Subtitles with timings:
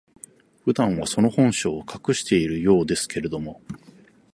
[0.65, 3.61] 普段は、その本性を隠しているようですけれども、